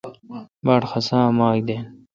باڑ 0.65 0.81
خسا 0.91 1.19
اے 1.29 1.33
ماک 1.37 1.57
دین۔ 1.67 1.85